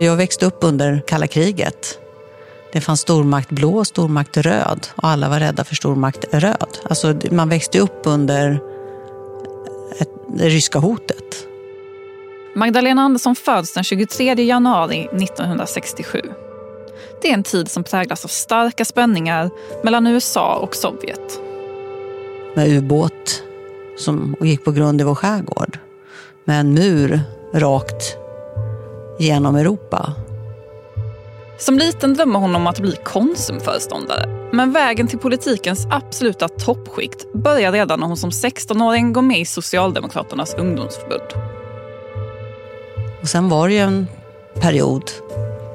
[0.00, 1.98] Jag växte upp under kalla kriget.
[2.72, 6.78] Det fanns stormakt blå och stormakt röd och alla var rädda för stormakt röd.
[6.84, 8.60] Alltså, man växte upp under
[9.98, 11.46] ett, det ryska hotet.
[12.54, 16.22] Magdalena Andersson föds den 23 januari 1967.
[17.22, 19.50] Det är en tid som präglas av starka spänningar
[19.84, 21.40] mellan USA och Sovjet.
[22.56, 23.42] Med ubåt
[23.98, 25.78] som gick på grund i vår skärgård.
[26.44, 27.20] Med en mur
[27.54, 28.18] rakt
[29.18, 30.12] genom Europa.
[31.58, 34.50] Som liten drömmer hon om att bli Konsumföreståndare.
[34.52, 39.44] Men vägen till politikens absoluta toppskikt börjar redan när hon som 16-åring går med i
[39.44, 41.32] Socialdemokraternas ungdomsförbund.
[43.22, 44.06] Och sen var det ju en
[44.60, 45.10] period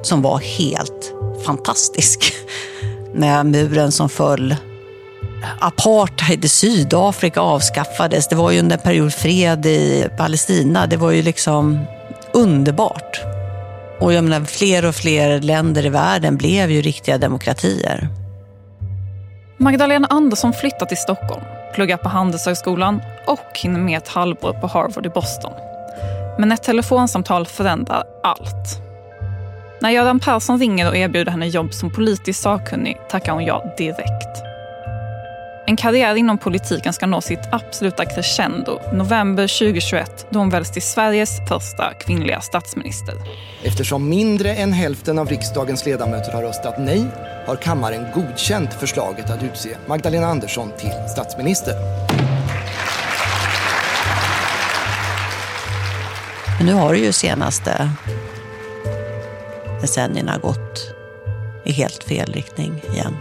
[0.02, 1.14] som var helt
[1.46, 2.34] fantastisk.
[3.14, 4.56] Med muren som föll.
[5.60, 8.28] Apartheid i Sydafrika avskaffades.
[8.28, 10.88] Det var ju en period fred i Palestina.
[10.88, 11.80] Det var ju liksom
[12.34, 13.33] underbart.
[14.00, 18.10] Och jag menar, fler och fler länder i världen blev ju riktiga demokratier.
[19.58, 21.44] Magdalena Andersson flyttar till Stockholm,
[21.76, 25.54] pluggar på Handelshögskolan och hinner med ett halvår på Harvard i Boston.
[26.40, 28.82] Men ett telefonsamtal förändrar allt.
[29.82, 34.53] När Göran Persson ringer och erbjuder henne jobb som politisk sakkunnig tackar hon ja direkt.
[35.66, 40.82] En karriär inom politiken ska nå sitt absoluta crescendo november 2021 då hon väljs till
[40.82, 43.16] Sveriges första kvinnliga statsminister.
[43.64, 47.06] Eftersom mindre än hälften av riksdagens ledamöter har röstat nej
[47.46, 51.74] har kammaren godkänt förslaget att utse Magdalena Andersson till statsminister.
[56.58, 57.90] Men nu har det ju senaste
[59.82, 60.96] decennierna gått
[61.66, 63.18] i helt fel riktning igen.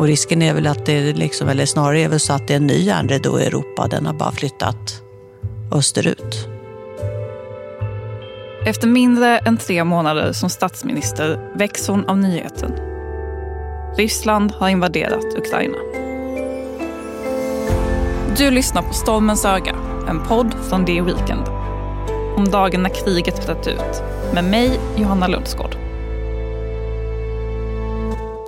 [0.00, 2.56] Och risken är väl att det, liksom, eller snarare är väl så att det är
[2.56, 3.86] en ny järnridå i Europa.
[3.90, 5.02] Den har bara flyttat
[5.72, 6.48] österut.
[8.66, 12.72] Efter mindre än tre månader som statsminister väcks hon av nyheten.
[13.96, 15.78] Ryssland har invaderat Ukraina.
[18.36, 19.74] Du lyssnar på Stormens öga,
[20.08, 21.48] en podd från The Weekend.
[22.36, 24.02] Om dagen när kriget bröt ut.
[24.34, 25.76] Med mig, Johanna Lundsgård.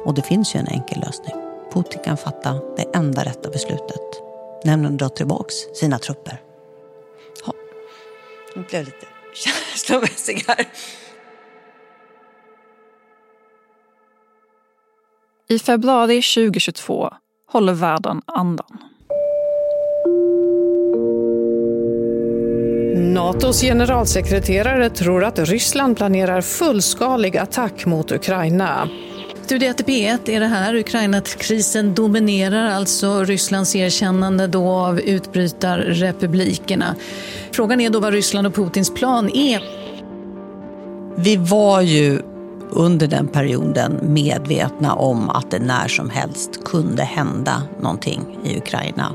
[0.04, 1.41] Och det finns ju en enkel lösning.
[1.72, 4.00] Putin kan fatta det enda rätta beslutet.
[4.64, 6.40] Nämligen att dra tillbaka sina trupper.
[7.46, 7.52] Ja,
[8.54, 10.66] nu blev lite känslomässig här.
[15.48, 17.10] I februari 2022
[17.52, 18.78] håller världen andan.
[23.14, 28.88] Natos generalsekreterare tror att Ryssland planerar fullskalig attack mot Ukraina.
[29.52, 30.74] Studio 1 P1 är det här.
[30.74, 36.94] Ukraina-krisen dominerar alltså Rysslands erkännande då av utbrytarrepublikerna.
[37.50, 39.62] Frågan är då vad Ryssland och Putins plan är.
[41.16, 42.22] Vi var ju
[42.70, 49.14] under den perioden medvetna om att det när som helst kunde hända någonting i Ukraina.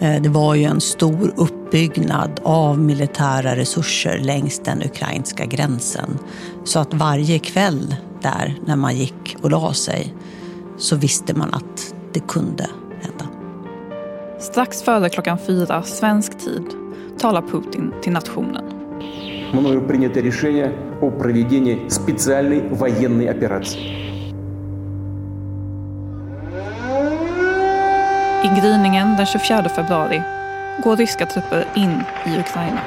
[0.00, 6.18] Eh, det var ju en stor uppbyggnad av militära resurser längs den ukrainska gränsen.
[6.64, 10.13] Så att varje kväll där när man gick och la sig
[10.77, 12.69] så visste man att det kunde
[13.01, 13.25] hända.
[14.39, 16.63] Strax före klockan fyra svensk tid
[17.19, 18.65] talar Putin till nationen.
[19.53, 20.71] Мною принято решение
[21.01, 24.07] о проведении специальной военной операции.
[28.43, 30.21] I gryningen den 24 februari
[30.83, 32.81] går ryska trupper in i Ukraina.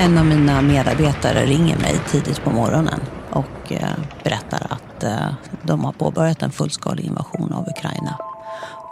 [0.00, 3.00] En av mina medarbetare ringer mig tidigt på morgonen
[3.30, 3.90] och eh,
[4.24, 8.18] berättar att eh, de har påbörjat en fullskalig invasion av Ukraina.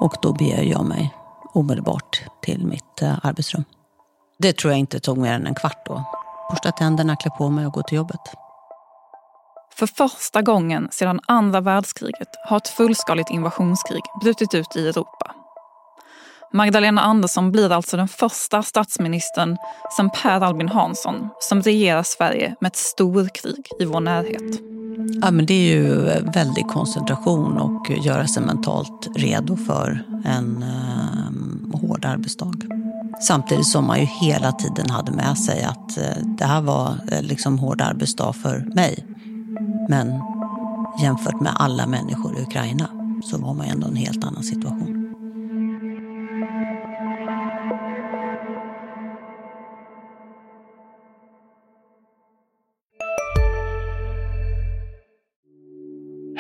[0.01, 1.15] Och då beger jag mig
[1.55, 3.65] omedelbart till mitt eh, arbetsrum.
[4.39, 6.05] Det tror jag inte tog mer än en kvart då.
[6.51, 8.21] Borsta tänderna, klä på mig och gå till jobbet.
[9.75, 15.36] För första gången sedan andra världskriget har ett fullskaligt invasionskrig brutit ut i Europa.
[16.53, 19.57] Magdalena Andersson blir alltså den första statsministern
[19.97, 24.61] sedan Per Albin Hansson som regerar Sverige med ett storkrig i vår närhet.
[25.23, 31.81] Ja, men det är ju väldig koncentration och göra sig mentalt redo för en eh,
[31.81, 32.55] hård arbetsdag.
[33.23, 37.23] Samtidigt som man ju hela tiden hade med sig att eh, det här var eh,
[37.23, 39.07] liksom hård arbetsdag för mig.
[39.89, 40.21] Men
[41.03, 42.89] jämfört med alla människor i Ukraina
[43.25, 44.96] så var man ändå i en helt annan situation.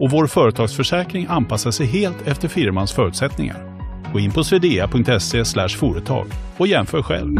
[0.00, 3.74] och vår företagsförsäkring anpassar sig helt efter firmans förutsättningar.
[4.12, 6.26] Gå in på swedea.se företag
[6.56, 7.36] och jämför själv.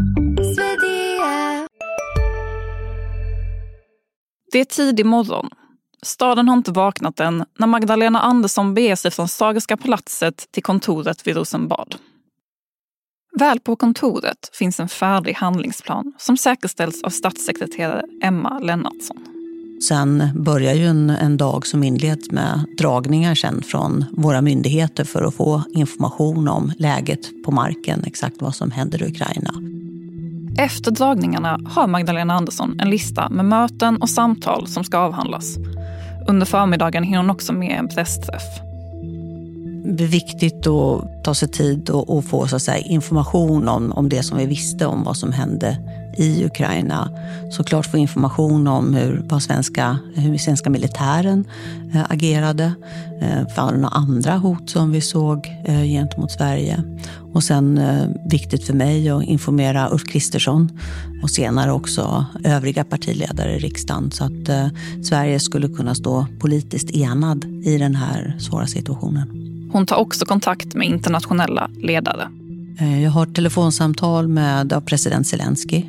[4.53, 5.51] Det är tidig morgon.
[6.03, 11.27] Staden har inte vaknat än när Magdalena Andersson beger sig från Sagerska palatset till kontoret
[11.27, 11.95] vid Rosenbad.
[13.39, 19.34] Väl på kontoret finns en färdig handlingsplan som säkerställs av statssekreterare Emma Lennartsson.
[19.89, 25.23] Sen börjar ju en, en dag som inleds med dragningar sen från våra myndigheter för
[25.23, 29.55] att få information om läget på marken, exakt vad som händer i Ukraina.
[30.59, 35.57] Efter dragningarna har Magdalena Andersson en lista med möten och samtal som ska avhandlas.
[36.29, 38.61] Under förmiddagen hinner hon också med en pressträff.
[39.85, 43.93] Det är viktigt att ta sig tid och, och få så att säga, information om,
[43.93, 45.79] om det som vi visste om vad som hände
[46.17, 47.11] i Ukraina.
[47.51, 51.45] Såklart få information om hur, vad svenska, hur svenska militären
[51.95, 52.73] eh, agerade.
[53.21, 56.83] Eh, för några andra hot som vi såg eh, gentemot Sverige.
[57.33, 60.79] Och sen eh, viktigt för mig att informera Ulf Kristersson
[61.23, 64.67] och senare också övriga partiledare i riksdagen så att eh,
[65.03, 69.41] Sverige skulle kunna stå politiskt enad i den här svåra situationen.
[69.73, 72.29] Hon tar också kontakt med internationella ledare.
[72.79, 75.83] Eh, jag har telefonsamtal med president Zelensky,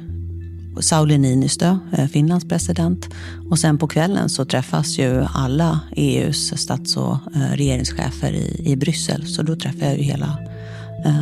[0.80, 3.10] Sauli Niinistö, eh, Finlands president.
[3.50, 8.76] Och sen på kvällen så träffas ju alla EUs stats och eh, regeringschefer i, i
[8.76, 9.28] Bryssel.
[9.28, 10.38] Så då träffar jag ju hela,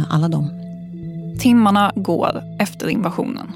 [0.09, 0.51] alla dem.
[1.39, 3.51] Timmarna går efter invasionen.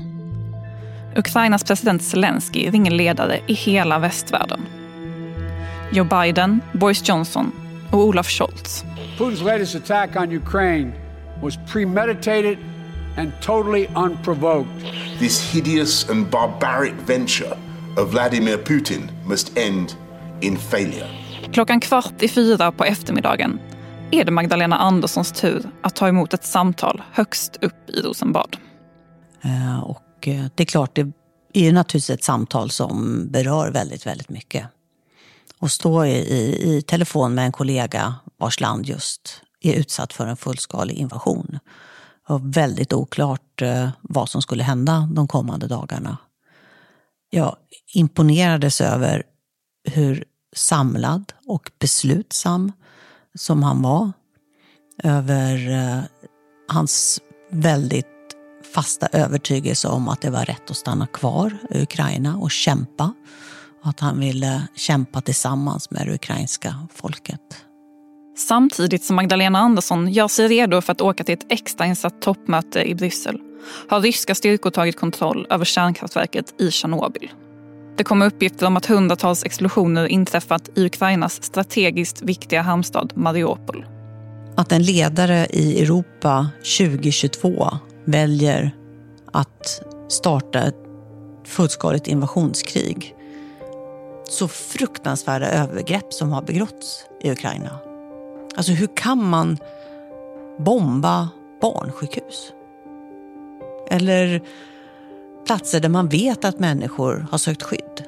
[1.15, 4.61] Ukrainas president Zelensky ringer ledare i hela västvärlden.
[5.91, 7.51] Joe Biden, Boris Johnson
[7.91, 8.83] och Olaf Scholz.
[9.17, 10.91] Putin's latest attack on Ukraine
[11.41, 12.57] was premeditated
[13.17, 14.69] and totally unprovoked.
[15.19, 17.57] This hideous and barbaric venture
[17.97, 19.95] of Vladimir Putin must end
[20.41, 21.09] in failure.
[21.53, 23.59] Klockan kvart i fyra på eftermiddagen
[24.11, 28.57] är det Magdalena Anderssons tur att ta emot ett samtal högst upp i Rosenbad.
[29.41, 31.11] Eh, och eh, det är klart, det
[31.53, 34.67] är naturligtvis ett samtal som berör väldigt, väldigt mycket.
[35.59, 40.27] Och stå i, i, i telefon med en kollega vars land just är utsatt för
[40.27, 41.59] en fullskalig invasion
[42.27, 46.17] var väldigt oklart eh, vad som skulle hända de kommande dagarna.
[47.29, 47.55] Jag
[47.93, 49.23] imponerades över
[49.83, 50.23] hur
[50.55, 52.71] samlad och beslutsam
[53.35, 54.11] som han var.
[55.03, 56.03] Över eh,
[56.67, 57.21] hans
[57.51, 58.05] väldigt
[58.73, 63.13] fasta övertygelse om att det var rätt att stanna kvar i Ukraina och kämpa.
[63.81, 67.66] Och att han ville kämpa tillsammans med det ukrainska folket.
[68.37, 72.95] Samtidigt som Magdalena Andersson gör sig redo för att åka till ett extrainsatt toppmöte i
[72.95, 73.39] Bryssel
[73.87, 77.31] har ryska styrkor tagit kontroll över kärnkraftverket i Tjernobyl.
[77.97, 83.85] Det kommer uppgifter om att hundratals explosioner inträffat i Ukrainas strategiskt viktiga hamnstad Mariupol.
[84.57, 87.69] Att en ledare i Europa 2022
[88.05, 88.75] väljer
[89.33, 90.83] att starta ett
[91.45, 93.15] fullskaligt invasionskrig.
[94.29, 97.86] Så fruktansvärda övergrepp som har begåtts i Ukraina.
[98.57, 99.57] Alltså hur kan man
[100.59, 101.29] bomba
[101.61, 102.53] barnsjukhus?
[103.89, 104.41] Eller
[105.45, 108.03] platser där man vet att människor har sökt skydd.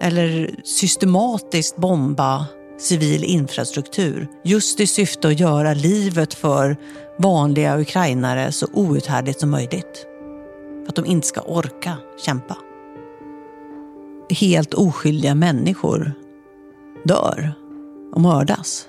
[0.00, 2.46] Eller systematiskt bomba
[2.78, 6.76] civil infrastruktur just i syfte att göra livet för
[7.18, 10.06] vanliga ukrainare så outhärdligt som möjligt.
[10.82, 12.56] För att de inte ska orka kämpa.
[14.30, 16.12] Helt oskyldiga människor
[17.04, 17.54] dör
[18.14, 18.88] och mördas.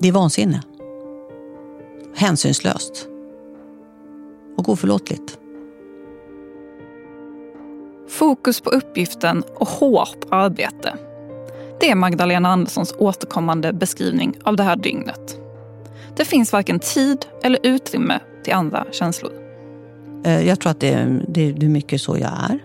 [0.00, 0.62] Det är vansinne.
[2.14, 3.08] Hänsynslöst.
[4.56, 5.38] Och oförlåtligt.
[8.08, 10.98] Fokus på uppgiften och hårt arbete.
[11.80, 15.40] Det är Magdalena Anderssons återkommande beskrivning av det här dygnet.
[16.16, 19.32] Det finns varken tid eller utrymme till andra känslor.
[20.24, 22.58] Eh, jag tror att det är, det är mycket så jag är.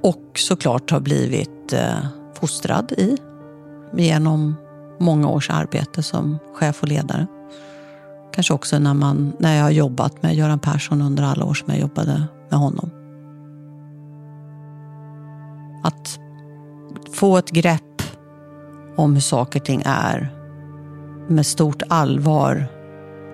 [0.00, 3.16] Och såklart har blivit eh, fostrad i
[3.96, 4.54] genom
[5.04, 7.26] många års arbete som chef och ledare.
[8.32, 11.68] Kanske också när, man, när jag har jobbat med Göran Persson under alla år som
[11.68, 12.90] jag jobbade med honom.
[15.82, 16.18] Att
[17.14, 18.02] få ett grepp
[18.96, 20.34] om hur saker och ting är
[21.28, 22.66] med stort allvar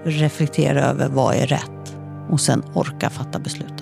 [0.04, 1.96] reflektera över vad är rätt
[2.30, 3.79] och sen orka fatta beslut.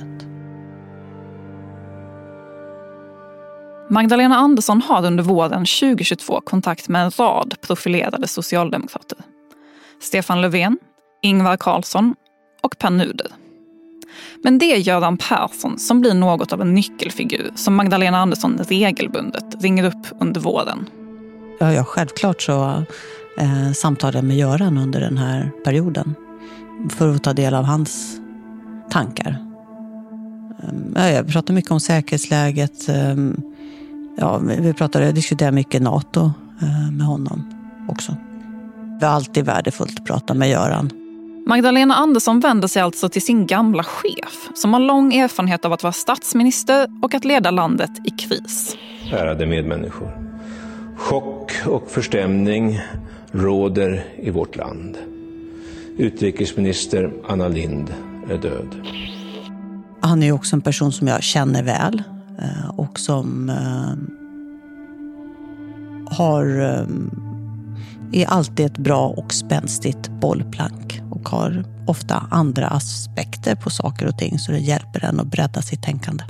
[3.91, 9.19] Magdalena Andersson har under våren 2022 kontakt med en rad profilerade socialdemokrater.
[10.03, 10.79] Stefan Löfven,
[11.23, 12.15] Ingvar Carlsson
[12.63, 13.27] och Pär Nuder.
[14.45, 19.63] Men det är Göran Persson som blir något av en nyckelfigur som Magdalena Andersson regelbundet
[19.63, 20.89] ringer upp under våren.
[21.61, 22.85] Ja, ja självklart så
[23.39, 26.15] eh, samtalade jag med Göran under den här perioden
[26.91, 28.21] för att ta del av hans
[28.91, 29.37] tankar.
[30.63, 32.89] Ehm, jag pratade mycket om säkerhetsläget.
[32.89, 33.48] Ehm,
[34.21, 36.33] Ja, vi pratade, jag diskuterade mycket NATO
[36.63, 37.55] eh, med honom
[37.89, 38.17] också.
[39.01, 40.91] Det var alltid värdefullt att prata med Göran.
[41.47, 45.83] Magdalena Andersson vänder sig alltså till sin gamla chef som har lång erfarenhet av att
[45.83, 48.77] vara statsminister och att leda landet i kris.
[49.13, 50.11] Ärade medmänniskor.
[50.97, 52.81] Chock och förstämning
[53.33, 54.99] råder i vårt land.
[55.97, 57.95] Utrikesminister Anna Lind
[58.31, 58.77] är död.
[60.01, 62.03] Han är också en person som jag känner väl
[62.77, 63.95] och som eh,
[66.17, 66.87] har eh,
[68.13, 74.19] är alltid ett bra och spänstigt bollplank och har ofta andra aspekter på saker och
[74.19, 76.25] ting så det hjälper en att bredda sitt tänkande.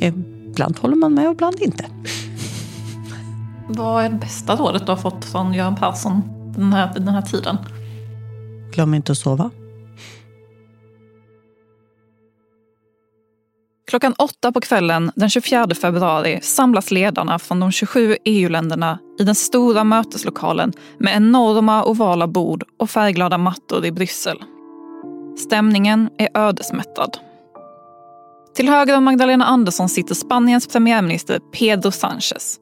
[0.00, 1.84] Ibland håller man med och ibland inte.
[3.68, 6.22] Vad är det bästa rådet du har fått från Göran Persson
[6.56, 7.56] den här, den här tiden?
[8.72, 9.50] Glöm inte att sova.
[13.90, 19.34] Klockan åtta på kvällen den 24 februari samlas ledarna från de 27 EU-länderna i den
[19.34, 24.38] stora möteslokalen med enorma ovala bord och färgglada mattor i Bryssel.
[25.38, 27.18] Stämningen är ödesmättad.
[28.54, 32.56] Till höger om Magdalena Andersson sitter Spaniens premiärminister Pedro Sánchez.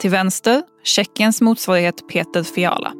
[0.00, 2.92] Till vänster Tjeckiens motsvarighet Peter Fiala.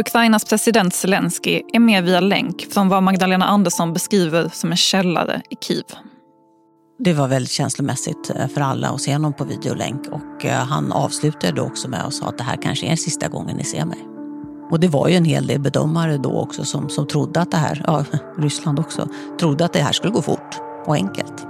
[0.00, 5.42] Ukrainas president Zelensky är med via länk från vad Magdalena Andersson beskriver som en källare
[5.50, 5.84] i Kiev.
[6.98, 10.92] Det var väldigt känslomässigt eh, för alla att se honom på videolänk och eh, han
[10.92, 13.98] avslutade också med att säga att det här kanske är sista gången ni ser mig.
[14.70, 17.56] Och det var ju en hel del bedömare då också som, som trodde att det
[17.56, 18.04] här, ja
[18.38, 19.08] Ryssland också,
[19.40, 21.46] trodde att det här skulle gå fort och enkelt.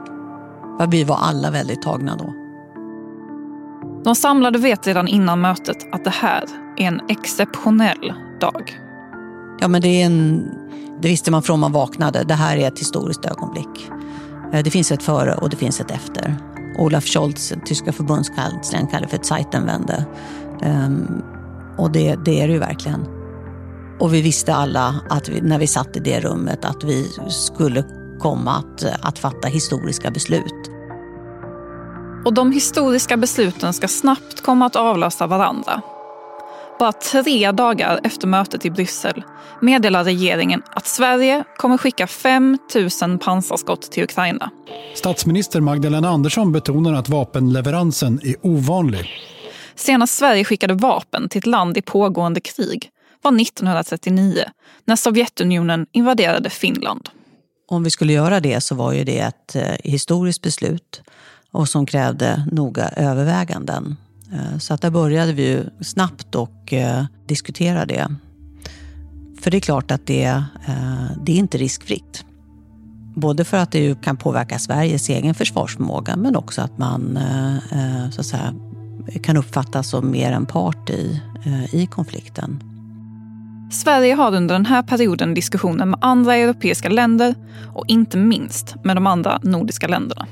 [0.88, 2.32] Vi var alla väldigt tagna då.
[4.04, 6.44] De samlade vet redan innan mötet att det här
[6.76, 8.80] är en exceptionell dag.
[9.60, 10.50] Ja, men det, är en,
[11.02, 12.24] det visste man från man vaknade.
[12.24, 13.90] Det här är ett historiskt ögonblick.
[14.52, 16.36] Eh, det finns ett före och det finns ett efter.
[16.78, 20.04] Olaf Scholz, tyska förbundskanslern, kallar för ett Zeitenwende.
[20.62, 21.22] Um,
[21.78, 23.06] och det, det, är det ju verkligen.
[24.00, 27.84] Och vi visste alla att vi, när vi satt i det rummet att vi skulle
[28.18, 30.70] komma att, att fatta historiska beslut.
[32.24, 35.82] Och de historiska besluten ska snabbt komma att avlösa varandra.
[36.78, 39.22] Bara tre dagar efter mötet i Bryssel
[39.60, 42.58] meddelar regeringen att Sverige kommer skicka 5
[43.02, 44.50] 000 pansarskott till Ukraina.
[44.94, 49.10] Statsminister Magdalena Andersson betonar att vapenleveransen är ovanlig.
[49.74, 52.90] Senast Sverige skickade vapen till ett land i pågående krig
[53.22, 54.44] var 1939
[54.84, 57.08] när Sovjetunionen invaderade Finland.
[57.68, 61.02] Om vi skulle göra det så var ju det ett eh, historiskt beslut
[61.50, 63.96] och som krävde noga överväganden.
[64.32, 68.08] Eh, så att där började vi ju snabbt och eh, diskutera det.
[69.40, 70.24] För det är klart att det,
[70.68, 72.24] eh, det är inte riskfritt.
[73.14, 77.18] Både för att det ju kan påverka Sveriges egen försvarsförmåga men också att man
[78.12, 78.54] så att säga,
[79.22, 81.20] kan uppfattas som mer en part i,
[81.72, 82.62] i konflikten.
[83.70, 87.34] Sverige har under den här perioden diskussioner med andra europeiska länder
[87.74, 90.26] och inte minst med de andra nordiska länderna.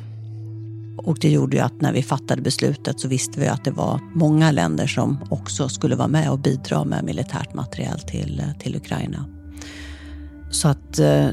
[0.97, 4.01] Och det gjorde ju att när vi fattade beslutet så visste vi att det var
[4.15, 9.25] många länder som också skulle vara med och bidra med militärt material till, till Ukraina.
[10.51, 11.29] Så att eh,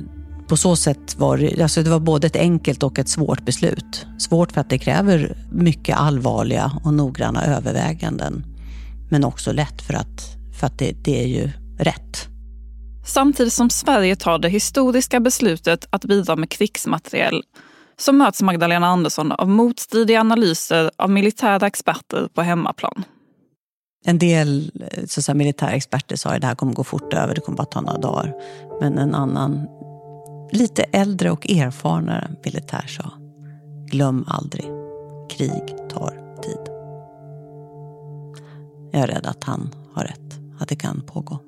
[0.47, 4.05] på så sätt var det, alltså det var både ett enkelt och ett svårt beslut.
[4.17, 8.45] Svårt för att det kräver mycket allvarliga och noggranna överväganden.
[9.09, 11.49] Men också lätt för att, för att det, det är ju
[11.79, 12.27] rätt.
[13.05, 17.43] Samtidigt som Sverige tar det historiska beslutet att bidra med krigsmateriel
[18.01, 23.03] så möts Magdalena Andersson av motstridiga analyser av militära experter på hemmaplan.
[24.05, 24.71] En del
[25.07, 27.65] så säga, militära experter sa att det här kommer gå fort över, det kommer bara
[27.65, 28.33] ta några dagar.
[28.81, 29.67] Men en annan,
[30.51, 33.11] lite äldre och erfarnare militär sa,
[33.91, 34.65] glöm aldrig,
[35.29, 36.73] krig tar tid.
[38.91, 41.39] Jag är rädd att han har rätt, att det kan pågå.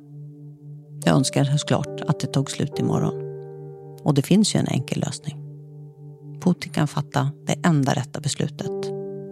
[1.05, 3.23] Jag önskar såklart att det tog slut imorgon.
[4.03, 5.42] Och det finns ju en enkel lösning.
[6.43, 8.71] Putin kan fatta det enda rätta beslutet,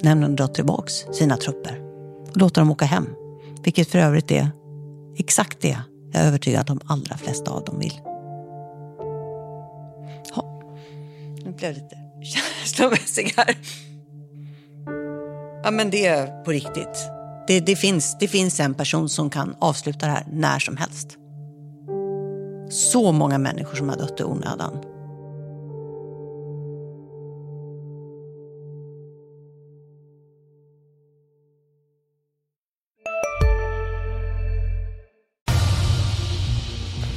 [0.02, 1.82] nämligen att dra tillbaka sina trupper
[2.30, 3.08] och låta dem åka hem.
[3.64, 4.52] Vilket för övrigt är
[5.18, 5.78] exakt det
[6.14, 8.02] jag är övertygad om de allra flesta av dem vill.
[10.36, 10.62] Ja,
[11.44, 13.58] nu blev jag lite känslomässig här.
[15.64, 17.10] Ja, men det är på riktigt.
[17.48, 21.18] Det, det, finns, det finns en person som kan avsluta det här när som helst.
[22.70, 24.91] Så många människor som har dött i onödan.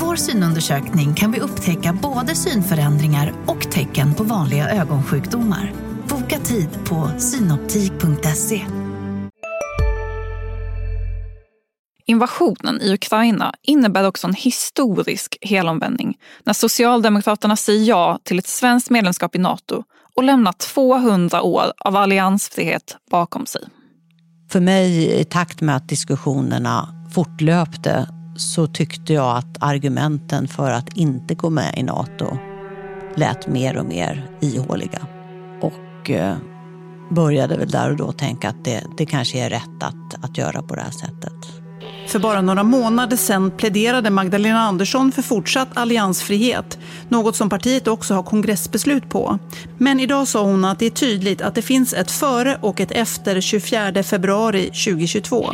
[0.00, 5.72] Vår synundersökning kan vi upptäcka både synförändringar och tecken på vanliga ögonsjukdomar.
[6.08, 8.64] Boka tid på synoptik.se.
[12.06, 18.90] Invasionen i Ukraina innebär också en historisk helomvändning när Socialdemokraterna säger ja till ett svenskt
[18.90, 19.84] medlemskap i Nato
[20.16, 23.62] och lämnar 200 år av alliansfrihet bakom sig.
[24.50, 28.08] För mig, i takt med att diskussionerna fortlöpte
[28.40, 32.38] så tyckte jag att argumenten för att inte gå med i Nato
[33.16, 35.06] lät mer och mer ihåliga.
[35.62, 36.36] Och eh,
[37.10, 40.62] började väl där och då tänka att det, det kanske är rätt att, att göra
[40.62, 41.32] på det här sättet.
[42.08, 46.78] För bara några månader sedan pläderade Magdalena Andersson för fortsatt alliansfrihet,
[47.08, 49.38] något som partiet också har kongressbeslut på.
[49.78, 52.90] Men idag sa hon att det är tydligt att det finns ett före och ett
[52.90, 55.46] efter 24 februari 2022.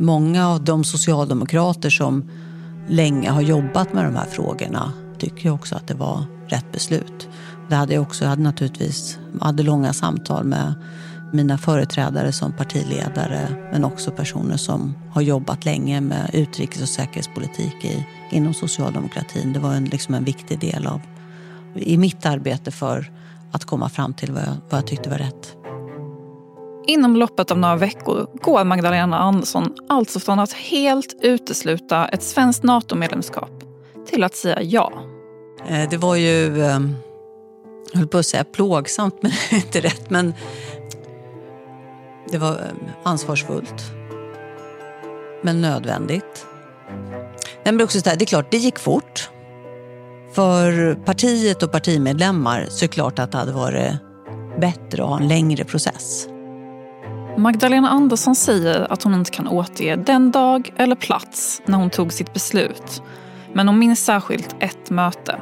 [0.00, 2.30] Många av de socialdemokrater som
[2.88, 7.28] länge har jobbat med de här frågorna tycker också att det var rätt beslut.
[7.68, 10.74] Det hade jag också, jag hade naturligtvis hade långa samtal med
[11.32, 17.84] mina företrädare som partiledare men också personer som har jobbat länge med utrikes och säkerhetspolitik
[17.84, 19.52] i, inom socialdemokratin.
[19.52, 21.00] Det var en, liksom en viktig del av
[21.74, 23.12] i mitt arbete för
[23.52, 25.57] att komma fram till vad jag, vad jag tyckte var rätt.
[26.88, 32.62] Inom loppet av några veckor går Magdalena Andersson alltså från att helt utesluta ett svenskt
[32.62, 33.50] NATO-medlemskap
[34.06, 34.92] till att säga ja.
[35.66, 36.94] Eh, det var ju, ehm,
[37.92, 40.10] jag höll på att säga plågsamt, men det är inte rätt.
[40.10, 40.34] Men
[42.30, 43.82] det var ehm, ansvarsfullt.
[45.42, 46.46] Men nödvändigt.
[47.64, 49.30] Men också så här, det är klart, det gick fort.
[50.32, 53.92] För partiet och partimedlemmar så är det klart att det hade varit
[54.60, 56.28] bättre att ha en längre process.
[57.38, 62.12] Magdalena Andersson säger att hon inte kan återge den dag eller plats när hon tog
[62.12, 63.02] sitt beslut.
[63.52, 65.40] Men hon minns särskilt ett möte.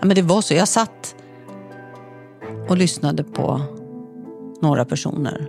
[0.00, 0.54] Ja, men det var så.
[0.54, 1.14] Jag satt
[2.68, 3.60] och lyssnade på
[4.60, 5.48] några personer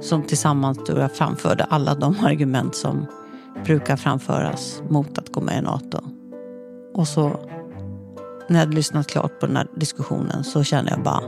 [0.00, 3.06] som tillsammans jag, framförde alla de argument som
[3.64, 5.98] brukar framföras mot att gå med i Nato.
[6.94, 7.22] Och så
[8.48, 11.22] när jag hade lyssnat klart på den här diskussionen så kände jag bara,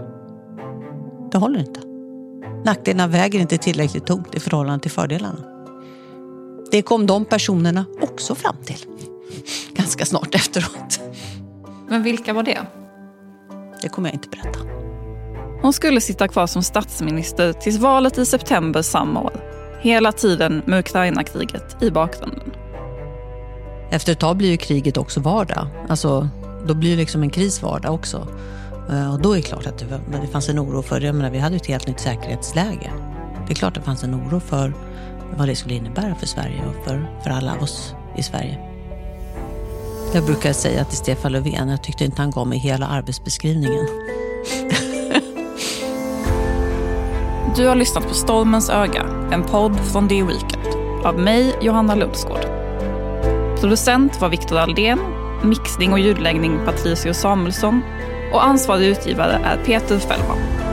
[1.32, 1.93] det håller inte.
[2.64, 5.38] Nackdelarna väger inte tillräckligt tungt i förhållande till fördelarna.
[6.70, 8.86] Det kom de personerna också fram till.
[9.72, 11.00] Ganska snart efteråt.
[11.88, 12.58] Men vilka var det?
[13.82, 14.58] Det kommer jag inte berätta.
[15.62, 19.40] Hon skulle sitta kvar som statsminister tills valet i september samma år.
[19.80, 22.52] Hela tiden med Ukraina-kriget i bakgrunden.
[23.90, 25.66] Efter ett tag blir ju kriget också vardag.
[25.88, 26.28] Alltså,
[26.66, 28.28] då blir liksom en kris vardag också.
[28.90, 31.30] Eh, och då är det klart att det, det fanns en oro för, jag menar,
[31.30, 32.92] vi hade ett helt nytt säkerhetsläge.
[33.46, 34.72] Det är klart att det fanns en oro för
[35.36, 38.58] vad det skulle innebära för Sverige och för, för alla oss i Sverige.
[40.14, 43.86] Jag brukar säga till Stefan Löfven, jag tyckte inte han gav mig hela arbetsbeskrivningen.
[47.56, 50.66] Du har lyssnat på Stormens öga, en podd från The Weekend.
[51.04, 52.40] Av mig, Johanna Lundsgård.
[53.60, 54.98] Producent var Viktor Aldén,
[55.44, 57.82] mixning och ljudläggning Patricio Samuelsson
[58.34, 60.63] och ansvarig utgivare är Peter Fellman.